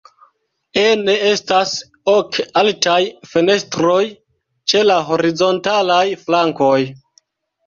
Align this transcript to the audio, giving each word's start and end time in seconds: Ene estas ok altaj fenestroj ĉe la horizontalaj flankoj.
Ene 0.83 1.13
estas 1.31 1.73
ok 2.13 2.39
altaj 2.61 2.97
fenestroj 3.35 3.99
ĉe 4.73 4.83
la 4.89 4.97
horizontalaj 5.11 6.01
flankoj. 6.25 6.75